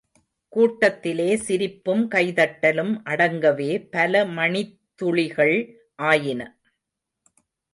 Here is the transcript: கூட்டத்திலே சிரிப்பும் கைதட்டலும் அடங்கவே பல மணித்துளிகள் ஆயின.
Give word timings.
கூட்டத்திலே 0.53 1.35
சிரிப்பும் 1.37 2.01
கைதட்டலும் 2.11 2.93
அடங்கவே 3.05 3.69
பல 3.91 4.23
மணித்துளிகள் 4.25 5.55
ஆயின. 5.95 6.41